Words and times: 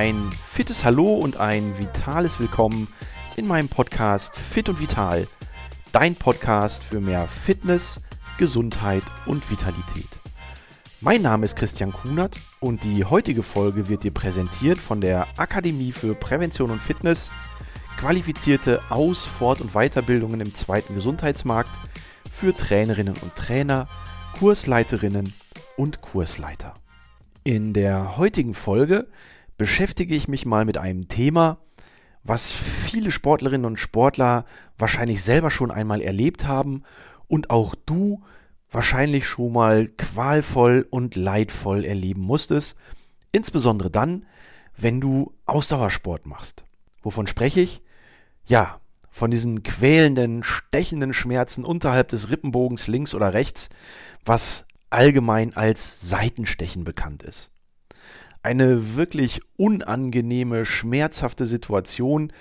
ein 0.00 0.30
fittes 0.32 0.82
Hallo 0.82 1.16
und 1.16 1.40
ein 1.40 1.78
vitales 1.78 2.40
Willkommen 2.40 2.88
in 3.36 3.46
meinem 3.46 3.68
Podcast 3.68 4.34
Fit 4.34 4.70
und 4.70 4.80
Vital, 4.80 5.28
dein 5.92 6.14
Podcast 6.14 6.82
für 6.82 7.02
mehr 7.02 7.28
Fitness, 7.28 8.00
Gesundheit 8.38 9.02
und 9.26 9.50
Vitalität. 9.50 10.08
Mein 11.02 11.20
Name 11.20 11.44
ist 11.44 11.54
Christian 11.54 11.92
Kunert 11.92 12.34
und 12.60 12.82
die 12.82 13.04
heutige 13.04 13.42
Folge 13.42 13.88
wird 13.88 14.02
dir 14.02 14.10
präsentiert 14.10 14.78
von 14.78 15.02
der 15.02 15.26
Akademie 15.36 15.92
für 15.92 16.14
Prävention 16.14 16.70
und 16.70 16.80
Fitness, 16.80 17.30
qualifizierte 17.98 18.80
Aus-, 18.88 19.26
Fort- 19.26 19.60
und 19.60 19.74
Weiterbildungen 19.74 20.40
im 20.40 20.54
zweiten 20.54 20.94
Gesundheitsmarkt 20.94 21.72
für 22.32 22.54
Trainerinnen 22.54 23.16
und 23.20 23.36
Trainer, 23.36 23.86
Kursleiterinnen 24.38 25.34
und 25.76 26.00
Kursleiter. 26.00 26.76
In 27.44 27.74
der 27.74 28.16
heutigen 28.16 28.54
Folge 28.54 29.06
beschäftige 29.60 30.14
ich 30.14 30.26
mich 30.26 30.46
mal 30.46 30.64
mit 30.64 30.78
einem 30.78 31.08
Thema, 31.08 31.58
was 32.24 32.50
viele 32.50 33.10
Sportlerinnen 33.10 33.66
und 33.66 33.78
Sportler 33.78 34.46
wahrscheinlich 34.78 35.22
selber 35.22 35.50
schon 35.50 35.70
einmal 35.70 36.00
erlebt 36.00 36.46
haben 36.46 36.82
und 37.28 37.50
auch 37.50 37.74
du 37.84 38.22
wahrscheinlich 38.70 39.28
schon 39.28 39.52
mal 39.52 39.88
qualvoll 39.88 40.86
und 40.88 41.14
leidvoll 41.14 41.84
erleben 41.84 42.22
musstest, 42.22 42.74
insbesondere 43.32 43.90
dann, 43.90 44.24
wenn 44.78 44.98
du 44.98 45.34
Ausdauersport 45.44 46.24
machst. 46.24 46.64
Wovon 47.02 47.26
spreche 47.26 47.60
ich? 47.60 47.82
Ja, 48.46 48.80
von 49.10 49.30
diesen 49.30 49.62
quälenden, 49.62 50.42
stechenden 50.42 51.12
Schmerzen 51.12 51.66
unterhalb 51.66 52.08
des 52.08 52.30
Rippenbogens 52.30 52.86
links 52.86 53.14
oder 53.14 53.34
rechts, 53.34 53.68
was 54.24 54.64
allgemein 54.88 55.54
als 55.54 56.00
Seitenstechen 56.00 56.84
bekannt 56.84 57.22
ist. 57.22 57.50
Eine 58.42 58.96
wirklich 58.96 59.42
unangenehme, 59.56 60.64
schmerzhafte 60.64 61.46
Situation, 61.46 62.32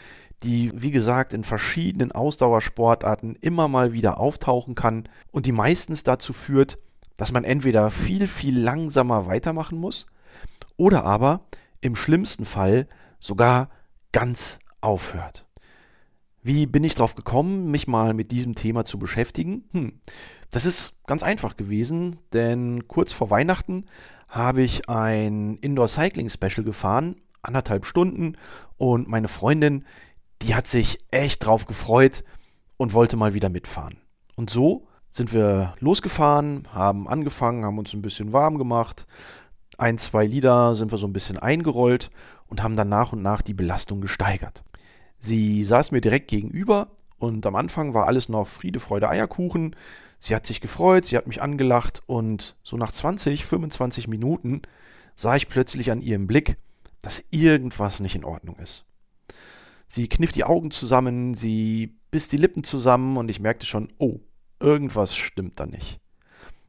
die, 0.43 0.71
wie 0.73 0.91
gesagt, 0.91 1.33
in 1.33 1.43
verschiedenen 1.43 2.11
Ausdauersportarten 2.11 3.35
immer 3.41 3.67
mal 3.67 3.91
wieder 3.91 4.19
auftauchen 4.19 4.75
kann 4.75 5.09
und 5.31 5.45
die 5.45 5.51
meistens 5.51 6.03
dazu 6.03 6.31
führt, 6.31 6.77
dass 7.17 7.33
man 7.33 7.43
entweder 7.43 7.91
viel, 7.91 8.27
viel 8.27 8.57
langsamer 8.57 9.27
weitermachen 9.27 9.77
muss 9.77 10.05
oder 10.77 11.03
aber 11.03 11.41
im 11.81 11.95
schlimmsten 11.95 12.45
Fall 12.45 12.87
sogar 13.19 13.69
ganz 14.13 14.59
aufhört. 14.79 15.45
Wie 16.41 16.65
bin 16.65 16.85
ich 16.85 16.95
darauf 16.95 17.15
gekommen, 17.15 17.69
mich 17.69 17.87
mal 17.87 18.13
mit 18.13 18.31
diesem 18.31 18.55
Thema 18.55 18.85
zu 18.85 18.97
beschäftigen? 18.97 19.65
Hm, 19.73 19.99
das 20.51 20.65
ist 20.65 20.93
ganz 21.05 21.21
einfach 21.21 21.57
gewesen, 21.57 22.17
denn 22.31 22.87
kurz 22.87 23.11
vor 23.11 23.29
Weihnachten 23.29 23.85
habe 24.29 24.61
ich 24.61 24.87
ein 24.87 25.57
Indoor 25.57 25.87
Cycling 25.87 26.29
Special 26.29 26.63
gefahren, 26.63 27.17
anderthalb 27.41 27.85
Stunden, 27.85 28.37
und 28.77 29.07
meine 29.07 29.27
Freundin, 29.27 29.85
die 30.41 30.55
hat 30.55 30.67
sich 30.67 30.99
echt 31.11 31.45
drauf 31.45 31.65
gefreut 31.65 32.23
und 32.77 32.93
wollte 32.93 33.17
mal 33.17 33.33
wieder 33.33 33.49
mitfahren. 33.49 33.97
Und 34.35 34.49
so 34.49 34.87
sind 35.09 35.33
wir 35.33 35.73
losgefahren, 35.79 36.67
haben 36.71 37.07
angefangen, 37.07 37.65
haben 37.65 37.79
uns 37.79 37.93
ein 37.93 38.01
bisschen 38.01 38.31
warm 38.31 38.57
gemacht, 38.57 39.05
ein, 39.77 39.97
zwei 39.97 40.25
Lieder 40.25 40.75
sind 40.75 40.91
wir 40.91 40.97
so 40.97 41.07
ein 41.07 41.13
bisschen 41.13 41.37
eingerollt 41.37 42.11
und 42.47 42.61
haben 42.61 42.75
dann 42.75 42.89
nach 42.89 43.13
und 43.13 43.21
nach 43.21 43.41
die 43.41 43.53
Belastung 43.53 44.01
gesteigert. 44.01 44.63
Sie 45.17 45.63
saß 45.63 45.91
mir 45.91 46.01
direkt 46.01 46.27
gegenüber 46.27 46.87
und 47.17 47.45
am 47.45 47.55
Anfang 47.55 47.93
war 47.93 48.05
alles 48.05 48.29
noch 48.29 48.47
Friede, 48.47 48.79
Freude, 48.79 49.09
Eierkuchen. 49.09 49.75
Sie 50.19 50.35
hat 50.35 50.45
sich 50.45 50.61
gefreut, 50.61 51.05
sie 51.05 51.17
hat 51.17 51.27
mich 51.27 51.41
angelacht 51.41 52.03
und 52.05 52.55
so 52.63 52.77
nach 52.77 52.91
20, 52.91 53.45
25 53.45 54.07
Minuten 54.07 54.61
sah 55.15 55.35
ich 55.35 55.49
plötzlich 55.49 55.91
an 55.91 56.01
ihrem 56.01 56.27
Blick, 56.27 56.57
dass 57.01 57.23
irgendwas 57.29 57.99
nicht 57.99 58.15
in 58.15 58.25
Ordnung 58.25 58.57
ist. 58.57 58.85
Sie 59.87 60.07
kniff 60.07 60.31
die 60.31 60.43
Augen 60.43 60.71
zusammen, 60.71 61.33
sie 61.33 61.95
biss 62.11 62.27
die 62.27 62.37
Lippen 62.37 62.63
zusammen 62.63 63.17
und 63.17 63.29
ich 63.29 63.39
merkte 63.39 63.65
schon, 63.65 63.91
oh, 63.97 64.19
irgendwas 64.59 65.15
stimmt 65.15 65.59
da 65.59 65.65
nicht. 65.65 65.99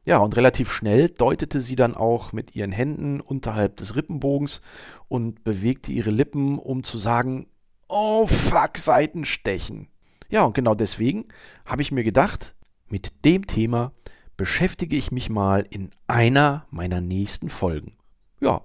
Ja, 0.03 0.17
und 0.17 0.35
relativ 0.35 0.71
schnell 0.71 1.09
deutete 1.09 1.61
sie 1.61 1.75
dann 1.75 1.95
auch 1.95 2.33
mit 2.33 2.55
ihren 2.55 2.71
Händen 2.71 3.21
unterhalb 3.21 3.77
des 3.77 3.95
Rippenbogens 3.95 4.61
und 5.07 5.43
bewegte 5.43 5.91
ihre 5.91 6.09
Lippen, 6.09 6.57
um 6.57 6.83
zu 6.83 6.97
sagen, 6.97 7.47
oh 7.87 8.25
fuck, 8.25 8.77
Seitenstechen. 8.77 9.89
Ja, 10.29 10.43
und 10.45 10.55
genau 10.55 10.73
deswegen 10.73 11.25
habe 11.65 11.83
ich 11.83 11.91
mir 11.91 12.03
gedacht, 12.03 12.55
mit 12.91 13.25
dem 13.25 13.47
Thema 13.47 13.93
beschäftige 14.37 14.95
ich 14.95 15.11
mich 15.11 15.29
mal 15.29 15.65
in 15.69 15.91
einer 16.07 16.65
meiner 16.71 17.01
nächsten 17.01 17.49
Folgen. 17.49 17.95
Ja, 18.39 18.61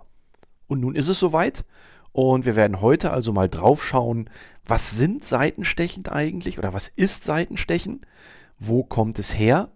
und 0.66 0.80
nun 0.80 0.94
ist 0.94 1.08
es 1.08 1.18
soweit. 1.18 1.64
Und 2.12 2.46
wir 2.46 2.56
werden 2.56 2.80
heute 2.80 3.10
also 3.10 3.32
mal 3.32 3.48
drauf 3.48 3.84
schauen, 3.84 4.30
was 4.64 4.92
sind 4.92 5.24
Seitenstechen 5.24 6.06
eigentlich 6.08 6.58
oder 6.58 6.72
was 6.72 6.88
ist 6.88 7.24
Seitenstechen? 7.24 8.06
Wo 8.58 8.82
kommt 8.84 9.18
es 9.18 9.38
her? 9.38 9.70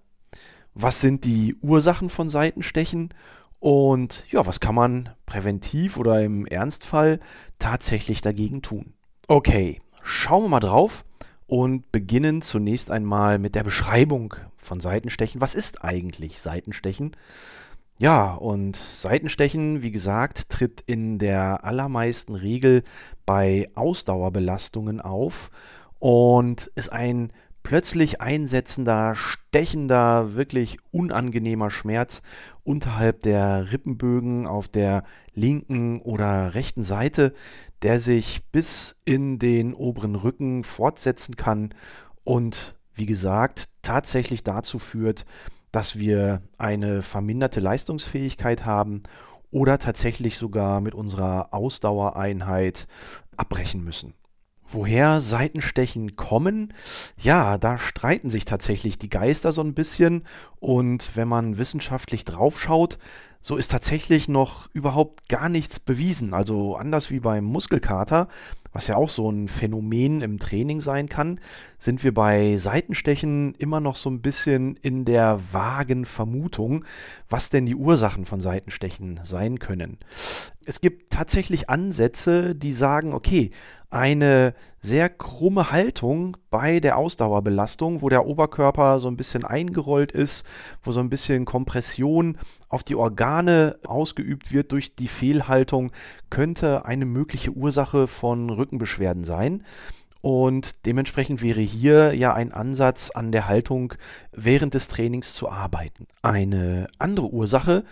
Was 0.72 1.00
sind 1.00 1.24
die 1.24 1.56
Ursachen 1.56 2.08
von 2.08 2.30
Seitenstechen? 2.30 3.10
Und 3.58 4.24
ja, 4.30 4.46
was 4.46 4.58
kann 4.60 4.74
man 4.74 5.10
präventiv 5.26 5.98
oder 5.98 6.22
im 6.22 6.46
Ernstfall 6.46 7.20
tatsächlich 7.58 8.22
dagegen 8.22 8.62
tun? 8.62 8.94
Okay, 9.28 9.82
schauen 10.02 10.44
wir 10.44 10.48
mal 10.48 10.60
drauf 10.60 11.04
und 11.50 11.90
beginnen 11.90 12.42
zunächst 12.42 12.92
einmal 12.92 13.40
mit 13.40 13.56
der 13.56 13.64
Beschreibung 13.64 14.36
von 14.56 14.78
Seitenstechen. 14.78 15.40
Was 15.40 15.56
ist 15.56 15.82
eigentlich 15.82 16.40
Seitenstechen? 16.40 17.16
Ja, 17.98 18.34
und 18.34 18.80
Seitenstechen, 18.94 19.82
wie 19.82 19.90
gesagt, 19.90 20.48
tritt 20.48 20.80
in 20.86 21.18
der 21.18 21.64
allermeisten 21.64 22.36
Regel 22.36 22.84
bei 23.26 23.68
Ausdauerbelastungen 23.74 25.00
auf 25.00 25.50
und 25.98 26.70
ist 26.76 26.92
ein 26.92 27.32
plötzlich 27.62 28.20
einsetzender, 28.20 29.14
stechender, 29.14 30.34
wirklich 30.34 30.78
unangenehmer 30.90 31.70
Schmerz 31.70 32.22
unterhalb 32.64 33.22
der 33.22 33.72
Rippenbögen 33.72 34.46
auf 34.46 34.68
der 34.68 35.04
linken 35.34 36.00
oder 36.00 36.54
rechten 36.54 36.82
Seite, 36.82 37.34
der 37.82 38.00
sich 38.00 38.42
bis 38.52 38.96
in 39.04 39.38
den 39.38 39.74
oberen 39.74 40.14
Rücken 40.14 40.64
fortsetzen 40.64 41.36
kann 41.36 41.74
und 42.24 42.76
wie 42.94 43.06
gesagt 43.06 43.68
tatsächlich 43.82 44.44
dazu 44.44 44.78
führt, 44.78 45.24
dass 45.72 45.98
wir 45.98 46.42
eine 46.58 47.02
verminderte 47.02 47.60
Leistungsfähigkeit 47.60 48.64
haben 48.66 49.02
oder 49.50 49.78
tatsächlich 49.78 50.36
sogar 50.36 50.80
mit 50.80 50.94
unserer 50.94 51.54
Ausdauereinheit 51.54 52.86
abbrechen 53.36 53.82
müssen. 53.82 54.14
Woher 54.72 55.20
Seitenstechen 55.20 56.14
kommen? 56.14 56.72
Ja, 57.18 57.58
da 57.58 57.76
streiten 57.76 58.30
sich 58.30 58.44
tatsächlich 58.44 58.98
die 58.98 59.08
Geister 59.08 59.52
so 59.52 59.62
ein 59.62 59.74
bisschen 59.74 60.22
und 60.60 61.16
wenn 61.16 61.26
man 61.26 61.58
wissenschaftlich 61.58 62.24
draufschaut, 62.24 62.98
so 63.40 63.56
ist 63.56 63.70
tatsächlich 63.72 64.28
noch 64.28 64.68
überhaupt 64.72 65.28
gar 65.28 65.48
nichts 65.48 65.80
bewiesen. 65.80 66.34
Also 66.34 66.76
anders 66.76 67.10
wie 67.10 67.20
beim 67.20 67.44
Muskelkater, 67.44 68.28
was 68.72 68.86
ja 68.86 68.94
auch 68.96 69.10
so 69.10 69.28
ein 69.28 69.48
Phänomen 69.48 70.20
im 70.20 70.38
Training 70.38 70.80
sein 70.80 71.08
kann, 71.08 71.40
sind 71.78 72.04
wir 72.04 72.14
bei 72.14 72.56
Seitenstechen 72.58 73.54
immer 73.56 73.80
noch 73.80 73.96
so 73.96 74.08
ein 74.08 74.20
bisschen 74.20 74.76
in 74.76 75.04
der 75.04 75.40
vagen 75.52 76.04
Vermutung, 76.04 76.84
was 77.28 77.50
denn 77.50 77.66
die 77.66 77.74
Ursachen 77.74 78.26
von 78.26 78.40
Seitenstechen 78.40 79.20
sein 79.24 79.58
können. 79.58 79.98
Es 80.66 80.80
gibt 80.80 81.10
tatsächlich 81.12 81.70
Ansätze, 81.70 82.54
die 82.54 82.72
sagen, 82.72 83.14
okay, 83.14 83.50
eine 83.90 84.54
sehr 84.80 85.08
krumme 85.08 85.72
Haltung 85.72 86.36
bei 86.48 86.80
der 86.80 86.96
Ausdauerbelastung, 86.96 88.02
wo 88.02 88.08
der 88.08 88.26
Oberkörper 88.26 89.00
so 89.00 89.08
ein 89.08 89.16
bisschen 89.16 89.44
eingerollt 89.44 90.12
ist, 90.12 90.44
wo 90.82 90.92
so 90.92 91.00
ein 91.00 91.10
bisschen 91.10 91.44
Kompression 91.44 92.38
auf 92.68 92.84
die 92.84 92.94
Organe 92.94 93.78
ausgeübt 93.84 94.52
wird 94.52 94.72
durch 94.72 94.94
die 94.94 95.08
Fehlhaltung, 95.08 95.90
könnte 96.30 96.84
eine 96.84 97.04
mögliche 97.04 97.50
Ursache 97.50 98.06
von 98.06 98.48
Rückenbeschwerden 98.48 99.24
sein. 99.24 99.64
Und 100.22 100.86
dementsprechend 100.86 101.40
wäre 101.40 101.60
hier 101.60 102.14
ja 102.14 102.34
ein 102.34 102.52
Ansatz 102.52 103.10
an 103.10 103.32
der 103.32 103.48
Haltung 103.48 103.94
während 104.32 104.74
des 104.74 104.88
Trainings 104.88 105.34
zu 105.34 105.48
arbeiten. 105.48 106.06
Eine 106.20 106.88
andere 106.98 107.32
Ursache, 107.32 107.84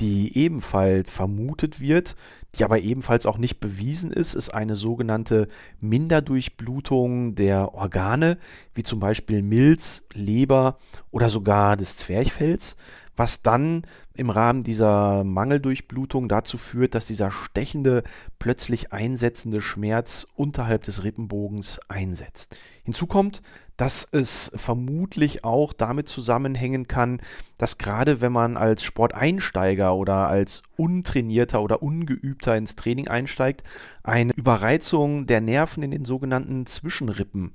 die 0.00 0.36
ebenfalls 0.36 1.10
vermutet 1.10 1.80
wird, 1.80 2.16
die 2.58 2.64
aber 2.64 2.80
ebenfalls 2.80 3.26
auch 3.26 3.38
nicht 3.38 3.60
bewiesen 3.60 4.12
ist, 4.12 4.34
ist 4.34 4.50
eine 4.50 4.76
sogenannte 4.76 5.48
Minderdurchblutung 5.80 7.34
der 7.34 7.74
Organe, 7.74 8.38
wie 8.74 8.82
zum 8.82 8.98
Beispiel 8.98 9.42
Milz, 9.42 10.02
Leber 10.12 10.78
oder 11.10 11.30
sogar 11.30 11.76
des 11.76 11.96
Zwerchfells, 11.96 12.76
was 13.16 13.42
dann 13.42 13.82
im 14.14 14.30
Rahmen 14.30 14.62
dieser 14.62 15.24
Mangeldurchblutung 15.24 16.28
dazu 16.28 16.58
führt, 16.58 16.94
dass 16.94 17.06
dieser 17.06 17.30
stechende, 17.30 18.02
plötzlich 18.38 18.92
einsetzende 18.92 19.60
Schmerz 19.60 20.26
unterhalb 20.34 20.84
des 20.84 21.02
Rippenbogens 21.02 21.80
einsetzt. 21.88 22.54
Hinzu 22.84 23.06
kommt, 23.06 23.42
dass 23.76 24.06
es 24.10 24.50
vermutlich 24.54 25.44
auch 25.44 25.72
damit 25.72 26.08
zusammenhängen 26.08 26.88
kann, 26.88 27.20
dass 27.58 27.78
gerade 27.78 28.20
wenn 28.20 28.32
man 28.32 28.56
als 28.56 28.82
Sporteinsteiger 28.82 29.94
oder 29.94 30.28
als 30.28 30.62
untrainierter 30.76 31.62
oder 31.62 31.82
ungeübter 31.82 32.56
ins 32.56 32.76
Training 32.76 33.08
einsteigt, 33.08 33.62
eine 34.02 34.32
Überreizung 34.32 35.26
der 35.26 35.40
Nerven 35.40 35.82
in 35.82 35.90
den 35.90 36.04
sogenannten 36.04 36.66
Zwischenrippen 36.66 37.52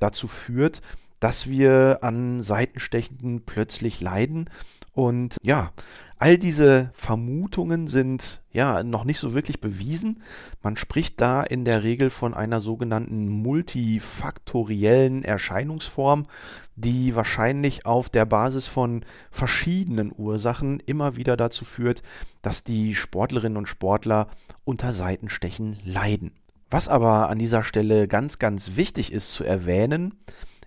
dazu 0.00 0.26
führt, 0.26 0.82
dass 1.20 1.48
wir 1.48 1.98
an 2.02 2.42
Seitenstechen 2.42 3.42
plötzlich 3.46 4.00
leiden 4.00 4.50
und 4.92 5.36
ja, 5.42 5.72
all 6.18 6.36
diese 6.36 6.90
Vermutungen 6.94 7.88
sind 7.88 8.42
ja 8.52 8.82
noch 8.82 9.04
nicht 9.04 9.18
so 9.18 9.32
wirklich 9.32 9.60
bewiesen. 9.60 10.22
Man 10.62 10.76
spricht 10.76 11.20
da 11.20 11.42
in 11.42 11.64
der 11.64 11.82
Regel 11.84 12.10
von 12.10 12.34
einer 12.34 12.60
sogenannten 12.60 13.28
multifaktoriellen 13.28 15.24
Erscheinungsform, 15.24 16.26
die 16.74 17.14
wahrscheinlich 17.14 17.86
auf 17.86 18.10
der 18.10 18.26
Basis 18.26 18.66
von 18.66 19.04
verschiedenen 19.30 20.12
Ursachen 20.14 20.80
immer 20.80 21.16
wieder 21.16 21.36
dazu 21.36 21.64
führt, 21.64 22.02
dass 22.42 22.64
die 22.64 22.94
Sportlerinnen 22.94 23.56
und 23.56 23.68
Sportler 23.68 24.28
unter 24.64 24.92
Seitenstechen 24.92 25.78
leiden. 25.84 26.32
Was 26.68 26.88
aber 26.88 27.28
an 27.28 27.38
dieser 27.38 27.62
Stelle 27.62 28.08
ganz, 28.08 28.38
ganz 28.38 28.76
wichtig 28.76 29.12
ist 29.12 29.32
zu 29.32 29.44
erwähnen, 29.44 30.14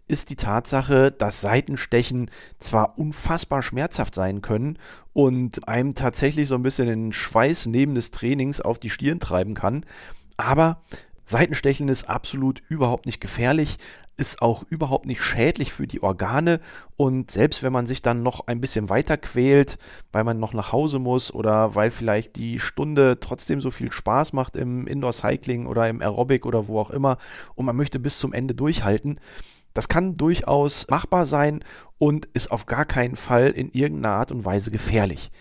ist 0.08 0.30
die 0.30 0.36
Tatsache, 0.36 1.12
dass 1.12 1.42
Seitenstechen 1.42 2.30
zwar 2.60 2.98
unfassbar 2.98 3.62
schmerzhaft 3.62 4.16
sein 4.16 4.42
können 4.42 4.78
und 5.14 5.68
einem 5.68 5.96
tatsächlich 5.96 6.48
so 6.48 6.56
ein 6.56 6.64
bisschen 6.64 6.88
den 6.88 7.14
Schweiß 7.14 7.68
neben 7.68 7.96
des 7.96 8.12
Trainings 8.12 8.62
auf 8.62 8.80
die 8.80 8.90
Stirn 8.90 9.20
treiben 9.20 9.54
kann, 9.54 9.86
aber 10.38 10.82
Seitenstechen 11.26 11.88
ist 11.88 12.10
absolut 12.10 12.62
überhaupt 12.68 13.06
nicht 13.06 13.22
gefährlich, 13.22 13.78
ist 14.18 14.42
auch 14.42 14.64
überhaupt 14.70 15.06
nicht 15.06 15.24
schädlich 15.24 15.74
für 15.74 15.88
die 15.88 16.04
Organe 16.04 16.60
und 16.98 17.32
selbst 17.32 17.64
wenn 17.64 17.74
man 17.74 17.88
sich 17.88 18.02
dann 18.02 18.22
noch 18.22 18.46
ein 18.46 18.62
bisschen 18.62 18.90
weiter 18.90 19.18
quält, 19.18 19.80
weil 20.12 20.24
man 20.24 20.40
noch 20.40 20.54
nach 20.54 20.72
Hause 20.72 21.00
muss 21.00 21.34
oder 21.34 21.74
weil 21.74 21.90
vielleicht 21.90 22.36
die 22.36 22.60
Stunde 22.60 23.20
trotzdem 23.20 23.60
so 23.60 23.72
viel 23.72 23.92
Spaß 23.92 24.34
macht 24.34 24.56
im 24.56 24.86
Indoor 24.86 25.14
Cycling 25.14 25.66
oder 25.66 25.90
im 25.90 26.02
Aerobic 26.02 26.46
oder 26.46 26.68
wo 26.68 26.80
auch 26.80 26.92
immer 26.92 27.18
und 27.56 27.66
man 27.66 27.76
möchte 27.76 28.00
bis 28.00 28.20
zum 28.20 28.34
Ende 28.34 28.54
durchhalten, 28.54 29.20
das 29.74 29.88
kann 29.88 30.18
durchaus 30.18 30.88
machbar 30.90 31.26
sein 31.26 31.64
und 31.98 32.26
ist 32.34 32.52
auf 32.52 32.66
gar 32.66 32.86
keinen 32.86 33.16
Fall 33.16 33.50
in 33.50 33.70
irgendeiner 33.70 34.16
Art 34.16 34.32
und 34.32 34.46
Weise 34.46 34.72
gefährlich. 34.72 35.32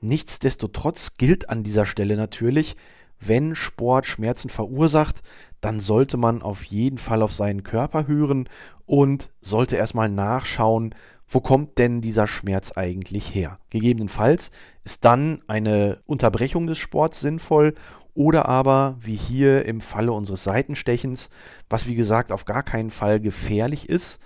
Nichtsdestotrotz 0.00 1.14
gilt 1.16 1.48
an 1.48 1.62
dieser 1.62 1.86
Stelle 1.86 2.16
natürlich, 2.16 2.76
wenn 3.20 3.54
Sport 3.54 4.06
Schmerzen 4.06 4.50
verursacht, 4.50 5.22
dann 5.60 5.80
sollte 5.80 6.16
man 6.16 6.42
auf 6.42 6.64
jeden 6.64 6.98
Fall 6.98 7.22
auf 7.22 7.32
seinen 7.32 7.62
Körper 7.62 8.06
hören 8.06 8.48
und 8.84 9.30
sollte 9.40 9.76
erstmal 9.76 10.10
nachschauen, 10.10 10.94
wo 11.26 11.40
kommt 11.40 11.78
denn 11.78 12.00
dieser 12.00 12.26
Schmerz 12.26 12.72
eigentlich 12.72 13.34
her. 13.34 13.58
Gegebenenfalls 13.70 14.50
ist 14.84 15.04
dann 15.04 15.42
eine 15.46 16.00
Unterbrechung 16.06 16.66
des 16.66 16.78
Sports 16.78 17.20
sinnvoll 17.20 17.74
oder 18.14 18.48
aber, 18.48 18.96
wie 19.00 19.16
hier 19.16 19.64
im 19.66 19.80
Falle 19.80 20.12
unseres 20.12 20.44
Seitenstechens, 20.44 21.30
was 21.68 21.86
wie 21.86 21.96
gesagt 21.96 22.30
auf 22.32 22.44
gar 22.44 22.62
keinen 22.62 22.90
Fall 22.90 23.20
gefährlich 23.20 23.88
ist, 23.88 24.20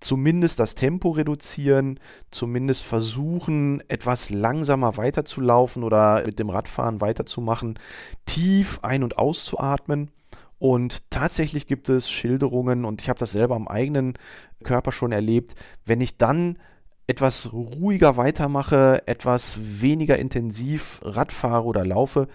zumindest 0.00 0.58
das 0.58 0.74
Tempo 0.74 1.10
reduzieren, 1.10 2.00
zumindest 2.30 2.82
versuchen, 2.82 3.82
etwas 3.88 4.30
langsamer 4.30 4.96
weiterzulaufen 4.96 5.84
oder 5.84 6.22
mit 6.26 6.38
dem 6.38 6.50
Radfahren 6.50 7.00
weiterzumachen, 7.00 7.78
tief 8.26 8.80
ein- 8.82 9.04
und 9.04 9.18
auszuatmen. 9.18 10.10
Und 10.58 11.10
tatsächlich 11.10 11.66
gibt 11.66 11.88
es 11.88 12.10
Schilderungen, 12.10 12.84
und 12.84 13.00
ich 13.00 13.08
habe 13.08 13.18
das 13.18 13.32
selber 13.32 13.54
am 13.56 13.68
eigenen 13.68 14.14
Körper 14.62 14.92
schon 14.92 15.12
erlebt, 15.12 15.54
wenn 15.86 16.00
ich 16.00 16.18
dann 16.18 16.58
etwas 17.06 17.52
ruhiger 17.52 18.16
weitermache, 18.16 19.02
etwas 19.06 19.58
weniger 19.58 20.18
intensiv 20.18 21.00
Radfahre 21.02 21.64
oder 21.64 21.84
laufe, 21.84 22.28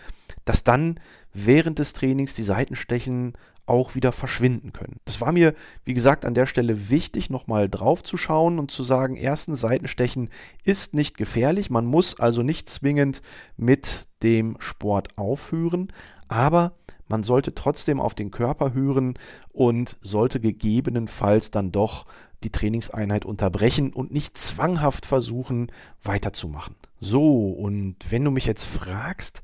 dass 0.45 0.63
dann 0.63 0.99
während 1.33 1.79
des 1.79 1.93
Trainings 1.93 2.33
die 2.33 2.43
Seitenstechen 2.43 3.33
auch 3.67 3.95
wieder 3.95 4.11
verschwinden 4.11 4.73
können. 4.73 4.99
Das 5.05 5.21
war 5.21 5.31
mir, 5.31 5.55
wie 5.83 5.95
gesagt, 5.95 6.23
an 6.23 6.35
der 6.35 6.45
Stelle 6.45 6.89
wichtig, 6.89 7.29
nochmal 7.29 7.67
drauf 7.67 8.03
zu 8.03 8.15
schauen 8.15 8.59
und 8.59 8.69
zu 8.69 8.83
sagen, 8.83 9.15
erstens, 9.15 9.59
Seitenstechen 9.59 10.29
ist 10.63 10.93
nicht 10.93 11.17
gefährlich, 11.17 11.69
man 11.69 11.85
muss 11.85 12.19
also 12.19 12.43
nicht 12.43 12.69
zwingend 12.69 13.21
mit 13.57 14.07
dem 14.21 14.55
Sport 14.59 15.17
aufhören, 15.17 15.91
aber 16.27 16.73
man 17.07 17.23
sollte 17.23 17.53
trotzdem 17.53 17.99
auf 17.99 18.15
den 18.15 18.31
Körper 18.31 18.73
hören 18.73 19.15
und 19.51 19.97
sollte 20.01 20.39
gegebenenfalls 20.39 21.51
dann 21.51 21.71
doch 21.71 22.05
die 22.43 22.51
Trainingseinheit 22.51 23.25
unterbrechen 23.25 23.93
und 23.93 24.11
nicht 24.11 24.37
zwanghaft 24.37 25.05
versuchen, 25.05 25.71
weiterzumachen. 26.03 26.75
So, 26.99 27.49
und 27.49 27.95
wenn 28.09 28.23
du 28.23 28.31
mich 28.31 28.45
jetzt 28.45 28.65
fragst, 28.65 29.41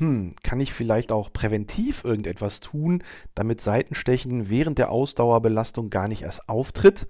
hm, 0.00 0.34
kann 0.42 0.60
ich 0.60 0.72
vielleicht 0.72 1.12
auch 1.12 1.32
präventiv 1.32 2.04
irgendetwas 2.04 2.60
tun, 2.60 3.04
damit 3.34 3.60
Seitenstechen 3.60 4.48
während 4.48 4.78
der 4.78 4.90
Ausdauerbelastung 4.90 5.90
gar 5.90 6.08
nicht 6.08 6.22
erst 6.22 6.48
auftritt? 6.48 7.06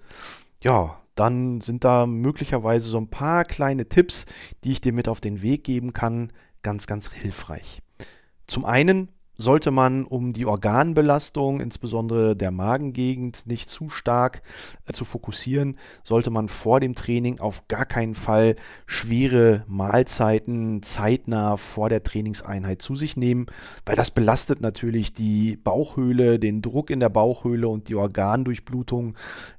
Ja, 0.61 0.99
dann 1.15 1.61
sind 1.61 1.83
da 1.83 2.05
möglicherweise 2.05 2.89
so 2.89 2.97
ein 2.97 3.09
paar 3.09 3.45
kleine 3.45 3.87
Tipps, 3.87 4.25
die 4.63 4.73
ich 4.73 4.81
dir 4.81 4.93
mit 4.93 5.07
auf 5.07 5.21
den 5.21 5.41
Weg 5.41 5.63
geben 5.63 5.93
kann, 5.93 6.31
ganz, 6.63 6.85
ganz 6.85 7.11
hilfreich. 7.11 7.81
Zum 8.47 8.65
einen 8.65 9.09
sollte 9.41 9.71
man, 9.71 10.05
um 10.05 10.33
die 10.33 10.45
Organbelastung, 10.45 11.59
insbesondere 11.59 12.35
der 12.35 12.51
Magengegend, 12.51 13.45
nicht 13.45 13.69
zu 13.69 13.89
stark 13.89 14.41
äh, 14.87 14.93
zu 14.93 15.03
fokussieren, 15.03 15.77
sollte 16.03 16.29
man 16.29 16.47
vor 16.47 16.79
dem 16.79 16.95
Training 16.95 17.39
auf 17.39 17.67
gar 17.67 17.85
keinen 17.85 18.15
Fall 18.15 18.55
schwere 18.85 19.65
Mahlzeiten 19.67 20.83
zeitnah 20.83 21.57
vor 21.57 21.89
der 21.89 22.03
Trainingseinheit 22.03 22.81
zu 22.81 22.95
sich 22.95 23.17
nehmen, 23.17 23.47
weil 23.85 23.95
das 23.95 24.11
belastet 24.11 24.61
natürlich 24.61 25.13
die 25.13 25.57
Bauchhöhle, 25.57 26.39
den 26.39 26.61
Druck 26.61 26.89
in 26.89 26.99
der 26.99 27.09
Bauchhöhle 27.09 27.67
und 27.67 27.89
die 27.89 27.95
Organdurchblutung 27.95 29.15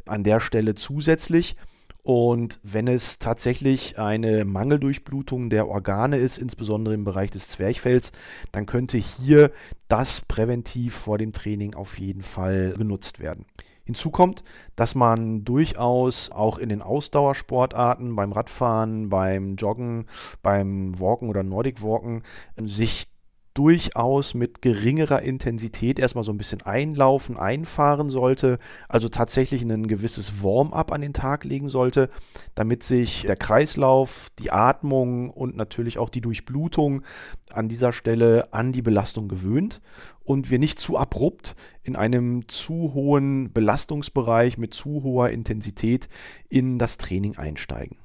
an 0.06 0.24
der 0.24 0.40
Stelle 0.40 0.74
zusätzlich. 0.74 1.56
Und 2.04 2.58
wenn 2.64 2.88
es 2.88 3.20
tatsächlich 3.20 3.96
eine 3.98 4.44
Mangeldurchblutung 4.44 5.50
der 5.50 5.68
Organe 5.68 6.16
ist, 6.16 6.36
insbesondere 6.36 6.94
im 6.94 7.04
Bereich 7.04 7.30
des 7.30 7.46
Zwerchfells, 7.46 8.10
dann 8.50 8.66
könnte 8.66 8.98
hier 8.98 9.52
das 9.86 10.20
präventiv 10.20 10.94
vor 10.96 11.18
dem 11.18 11.32
Training 11.32 11.74
auf 11.74 11.98
jeden 12.00 12.22
Fall 12.22 12.74
genutzt 12.76 13.20
werden. 13.20 13.46
Hinzu 13.84 14.10
kommt, 14.10 14.42
dass 14.74 14.94
man 14.94 15.44
durchaus 15.44 16.30
auch 16.30 16.58
in 16.58 16.68
den 16.68 16.82
Ausdauersportarten, 16.82 18.14
beim 18.16 18.32
Radfahren, 18.32 19.08
beim 19.08 19.56
Joggen, 19.56 20.06
beim 20.42 20.98
Walken 20.98 21.28
oder 21.28 21.42
Nordic 21.42 21.82
Walken 21.82 22.22
sich 22.56 23.11
durchaus 23.54 24.34
mit 24.34 24.62
geringerer 24.62 25.22
Intensität 25.22 25.98
erstmal 25.98 26.24
so 26.24 26.32
ein 26.32 26.38
bisschen 26.38 26.62
einlaufen, 26.62 27.36
einfahren 27.36 28.10
sollte, 28.10 28.58
also 28.88 29.08
tatsächlich 29.08 29.62
ein 29.62 29.88
gewisses 29.88 30.42
Warm-up 30.42 30.92
an 30.92 31.02
den 31.02 31.12
Tag 31.12 31.44
legen 31.44 31.68
sollte, 31.68 32.08
damit 32.54 32.82
sich 32.82 33.22
der 33.22 33.36
Kreislauf, 33.36 34.28
die 34.38 34.50
Atmung 34.50 35.30
und 35.30 35.56
natürlich 35.56 35.98
auch 35.98 36.08
die 36.08 36.20
Durchblutung 36.20 37.02
an 37.50 37.68
dieser 37.68 37.92
Stelle 37.92 38.52
an 38.52 38.72
die 38.72 38.82
Belastung 38.82 39.28
gewöhnt 39.28 39.80
und 40.24 40.50
wir 40.50 40.58
nicht 40.58 40.78
zu 40.78 40.96
abrupt 40.96 41.54
in 41.82 41.96
einem 41.96 42.48
zu 42.48 42.94
hohen 42.94 43.52
Belastungsbereich 43.52 44.56
mit 44.56 44.72
zu 44.72 45.02
hoher 45.02 45.30
Intensität 45.30 46.08
in 46.48 46.78
das 46.78 46.96
Training 46.96 47.36
einsteigen. 47.36 48.01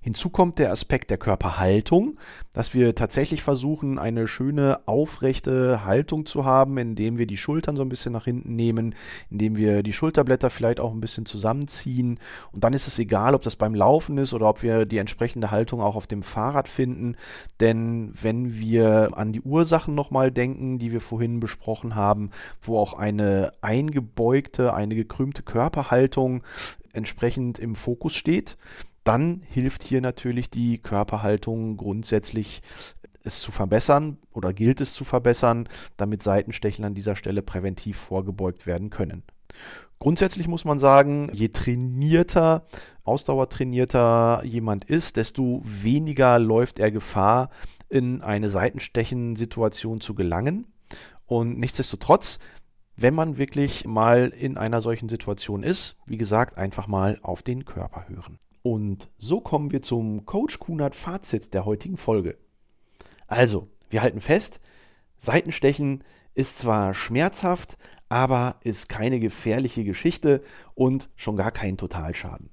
Hinzu 0.00 0.30
kommt 0.30 0.60
der 0.60 0.70
Aspekt 0.70 1.10
der 1.10 1.18
Körperhaltung, 1.18 2.16
dass 2.52 2.74
wir 2.74 2.94
tatsächlich 2.94 3.42
versuchen, 3.42 3.98
eine 3.98 4.28
schöne 4.28 4.78
aufrechte 4.86 5.84
Haltung 5.84 6.26
zu 6.26 6.44
haben, 6.44 6.78
indem 6.78 7.18
wir 7.18 7.26
die 7.26 7.36
Schultern 7.36 7.74
so 7.74 7.82
ein 7.82 7.88
bisschen 7.88 8.12
nach 8.12 8.24
hinten 8.24 8.54
nehmen, 8.54 8.94
indem 9.30 9.56
wir 9.56 9.82
die 9.82 9.92
Schulterblätter 9.92 10.48
vielleicht 10.50 10.78
auch 10.78 10.92
ein 10.92 11.00
bisschen 11.00 11.26
zusammenziehen. 11.26 12.20
Und 12.52 12.62
dann 12.62 12.72
ist 12.72 12.86
es 12.86 13.00
egal, 13.00 13.34
ob 13.34 13.42
das 13.42 13.56
beim 13.56 13.74
Laufen 13.74 14.16
ist 14.18 14.32
oder 14.32 14.48
ob 14.48 14.62
wir 14.62 14.86
die 14.86 14.98
entsprechende 14.98 15.50
Haltung 15.50 15.80
auch 15.80 15.96
auf 15.96 16.06
dem 16.06 16.22
Fahrrad 16.22 16.68
finden. 16.68 17.16
Denn 17.58 18.14
wenn 18.22 18.60
wir 18.60 19.10
an 19.14 19.32
die 19.32 19.40
Ursachen 19.40 19.96
nochmal 19.96 20.30
denken, 20.30 20.78
die 20.78 20.92
wir 20.92 21.00
vorhin 21.00 21.40
besprochen 21.40 21.96
haben, 21.96 22.30
wo 22.62 22.78
auch 22.78 22.94
eine 22.94 23.52
eingebeugte, 23.60 24.72
eine 24.72 24.94
gekrümmte 24.94 25.42
Körperhaltung 25.42 26.44
entsprechend 26.92 27.58
im 27.58 27.74
Fokus 27.74 28.14
steht, 28.14 28.56
dann 29.06 29.42
hilft 29.48 29.82
hier 29.84 30.00
natürlich 30.00 30.50
die 30.50 30.78
Körperhaltung 30.78 31.76
grundsätzlich 31.76 32.60
es 33.22 33.40
zu 33.40 33.52
verbessern 33.52 34.18
oder 34.32 34.52
gilt 34.52 34.80
es 34.80 34.94
zu 34.94 35.04
verbessern, 35.04 35.68
damit 35.96 36.22
Seitenstechen 36.22 36.84
an 36.84 36.94
dieser 36.94 37.16
Stelle 37.16 37.42
präventiv 37.42 37.96
vorgebeugt 37.98 38.66
werden 38.66 38.90
können. 38.90 39.22
Grundsätzlich 39.98 40.48
muss 40.48 40.64
man 40.64 40.78
sagen, 40.78 41.30
je 41.32 41.48
trainierter, 41.48 42.66
ausdauertrainierter 43.04 44.42
jemand 44.44 44.84
ist, 44.84 45.16
desto 45.16 45.62
weniger 45.64 46.38
läuft 46.38 46.78
er 46.78 46.90
Gefahr, 46.90 47.50
in 47.88 48.20
eine 48.22 48.50
Seitenstechen-Situation 48.50 50.00
zu 50.00 50.14
gelangen. 50.14 50.66
Und 51.24 51.58
nichtsdestotrotz, 51.58 52.38
wenn 52.96 53.14
man 53.14 53.38
wirklich 53.38 53.86
mal 53.86 54.28
in 54.28 54.58
einer 54.58 54.80
solchen 54.80 55.08
Situation 55.08 55.62
ist, 55.62 55.96
wie 56.06 56.18
gesagt, 56.18 56.58
einfach 56.58 56.88
mal 56.88 57.18
auf 57.22 57.42
den 57.42 57.64
Körper 57.64 58.08
hören. 58.08 58.38
Und 58.66 59.08
so 59.16 59.40
kommen 59.40 59.70
wir 59.70 59.80
zum 59.80 60.26
Coach 60.26 60.58
Kunert 60.58 60.96
Fazit 60.96 61.54
der 61.54 61.64
heutigen 61.66 61.96
Folge. 61.96 62.36
Also, 63.28 63.68
wir 63.90 64.02
halten 64.02 64.20
fest, 64.20 64.58
Seitenstechen 65.18 66.02
ist 66.34 66.58
zwar 66.58 66.92
schmerzhaft, 66.92 67.78
aber 68.08 68.56
ist 68.64 68.88
keine 68.88 69.20
gefährliche 69.20 69.84
Geschichte 69.84 70.42
und 70.74 71.10
schon 71.14 71.36
gar 71.36 71.52
kein 71.52 71.76
Totalschaden. 71.76 72.50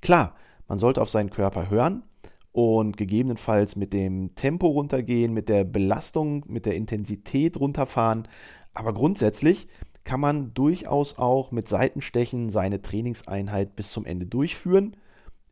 Klar, 0.00 0.36
man 0.68 0.78
sollte 0.78 1.02
auf 1.02 1.10
seinen 1.10 1.30
Körper 1.30 1.68
hören 1.68 2.04
und 2.52 2.96
gegebenenfalls 2.96 3.74
mit 3.74 3.92
dem 3.92 4.36
Tempo 4.36 4.68
runtergehen, 4.68 5.34
mit 5.34 5.48
der 5.48 5.64
Belastung, 5.64 6.44
mit 6.46 6.64
der 6.64 6.76
Intensität 6.76 7.58
runterfahren, 7.58 8.28
aber 8.72 8.94
grundsätzlich 8.94 9.66
kann 10.04 10.20
man 10.20 10.54
durchaus 10.54 11.18
auch 11.18 11.50
mit 11.50 11.66
Seitenstechen 11.66 12.50
seine 12.50 12.82
Trainingseinheit 12.82 13.74
bis 13.74 13.90
zum 13.90 14.04
Ende 14.04 14.26
durchführen, 14.26 14.96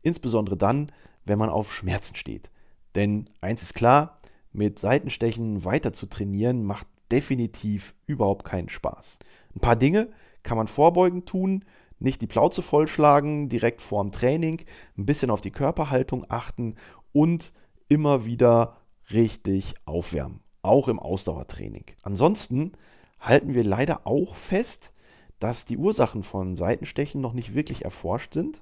insbesondere 0.05 0.55
dann, 0.55 0.91
wenn 1.25 1.39
man 1.39 1.49
auf 1.49 1.73
Schmerzen 1.73 2.15
steht. 2.15 2.51
Denn 2.93 3.27
eins 3.41 3.63
ist 3.63 3.73
klar, 3.73 4.19
mit 4.53 4.79
Seitenstechen 4.79 5.65
weiter 5.65 5.91
zu 5.91 6.05
trainieren 6.05 6.63
macht 6.63 6.87
definitiv 7.11 7.95
überhaupt 8.05 8.45
keinen 8.45 8.69
Spaß. 8.69 9.17
Ein 9.55 9.59
paar 9.59 9.75
Dinge 9.75 10.09
kann 10.43 10.57
man 10.57 10.67
vorbeugend 10.67 11.27
tun, 11.27 11.65
nicht 11.99 12.21
die 12.21 12.27
Plauze 12.27 12.61
vollschlagen, 12.61 13.49
direkt 13.49 13.81
vorm 13.81 14.11
Training, 14.11 14.61
ein 14.97 15.05
bisschen 15.05 15.31
auf 15.31 15.41
die 15.41 15.51
Körperhaltung 15.51 16.25
achten 16.29 16.75
und 17.11 17.51
immer 17.87 18.25
wieder 18.25 18.77
richtig 19.11 19.75
aufwärmen, 19.85 20.41
auch 20.61 20.87
im 20.87 20.99
Ausdauertraining. 20.99 21.85
Ansonsten 22.03 22.73
halten 23.19 23.53
wir 23.53 23.63
leider 23.63 24.05
auch 24.05 24.35
fest, 24.35 24.93
dass 25.39 25.65
die 25.65 25.77
Ursachen 25.77 26.23
von 26.23 26.55
Seitenstechen 26.55 27.21
noch 27.21 27.33
nicht 27.33 27.55
wirklich 27.55 27.83
erforscht 27.83 28.33
sind 28.33 28.61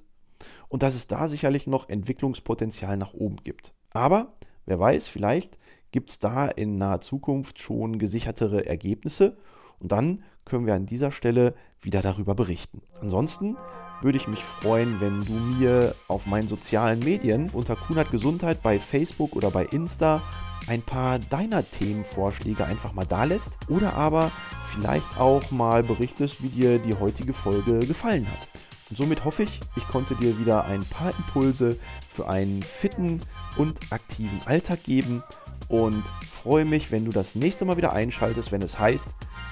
und 0.68 0.82
dass 0.82 0.94
es 0.94 1.06
da 1.06 1.28
sicherlich 1.28 1.66
noch 1.66 1.88
Entwicklungspotenzial 1.88 2.96
nach 2.96 3.14
oben 3.14 3.36
gibt. 3.44 3.72
Aber 3.92 4.34
wer 4.66 4.78
weiß, 4.78 5.06
vielleicht 5.06 5.58
gibt 5.92 6.10
es 6.10 6.18
da 6.18 6.46
in 6.48 6.78
naher 6.78 7.00
Zukunft 7.00 7.60
schon 7.60 7.98
gesichertere 7.98 8.66
Ergebnisse 8.66 9.36
und 9.80 9.92
dann 9.92 10.24
können 10.44 10.66
wir 10.66 10.74
an 10.74 10.86
dieser 10.86 11.12
Stelle 11.12 11.54
wieder 11.80 12.02
darüber 12.02 12.34
berichten. 12.34 12.82
Ansonsten 13.00 13.56
würde 14.02 14.18
ich 14.18 14.28
mich 14.28 14.42
freuen, 14.42 15.00
wenn 15.00 15.20
du 15.22 15.32
mir 15.32 15.94
auf 16.08 16.26
meinen 16.26 16.48
sozialen 16.48 16.98
Medien 16.98 17.50
unter 17.50 17.76
Kunert 17.76 18.10
Gesundheit 18.10 18.62
bei 18.62 18.78
Facebook 18.78 19.34
oder 19.36 19.50
bei 19.50 19.64
Insta 19.66 20.22
ein 20.66 20.82
paar 20.82 21.18
deiner 21.18 21.68
Themenvorschläge 21.68 22.64
einfach 22.64 22.92
mal 22.92 23.06
da 23.06 23.24
lässt 23.24 23.50
oder 23.68 23.94
aber 23.94 24.32
vielleicht 24.74 25.18
auch 25.18 25.50
mal 25.50 25.82
berichtest, 25.82 26.42
wie 26.42 26.48
dir 26.48 26.78
die 26.78 26.94
heutige 26.94 27.32
Folge 27.32 27.80
gefallen 27.80 28.26
hat. 28.30 28.48
Und 28.94 28.98
somit 28.98 29.24
hoffe 29.24 29.42
ich, 29.42 29.58
ich 29.74 29.88
konnte 29.88 30.14
dir 30.14 30.38
wieder 30.38 30.66
ein 30.66 30.84
paar 30.84 31.10
Impulse 31.18 31.76
für 32.08 32.28
einen 32.28 32.62
fitten 32.62 33.20
und 33.56 33.80
aktiven 33.90 34.40
Alltag 34.44 34.84
geben 34.84 35.24
und 35.66 36.04
freue 36.32 36.64
mich, 36.64 36.92
wenn 36.92 37.04
du 37.04 37.10
das 37.10 37.34
nächste 37.34 37.64
Mal 37.64 37.76
wieder 37.76 37.92
einschaltest, 37.92 38.52
wenn 38.52 38.62
es 38.62 38.78
heißt 38.78 39.08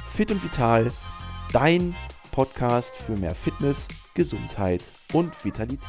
Fit 0.07 0.31
und 0.31 0.45
Vital, 0.45 0.93
dein 1.53 1.93
Podcast 2.31 2.95
für 2.95 3.17
mehr 3.17 3.35
Fitness, 3.35 3.89
Gesundheit 4.15 4.85
und 5.13 5.45
Vitalität. 5.45 5.89